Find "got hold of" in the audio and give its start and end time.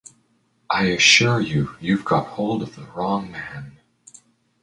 2.05-2.75